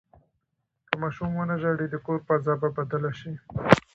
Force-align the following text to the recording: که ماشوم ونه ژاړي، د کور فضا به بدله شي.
که 0.87 0.93
ماشوم 1.01 1.31
ونه 1.35 1.55
ژاړي، 1.61 1.87
د 1.89 1.95
کور 2.05 2.19
فضا 2.27 2.53
به 2.61 2.69
بدله 2.77 3.11
شي. 3.19 3.33